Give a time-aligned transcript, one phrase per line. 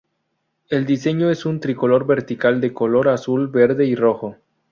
[0.71, 4.35] El diseño es un tricolor vertical de color azul, verde y rojo.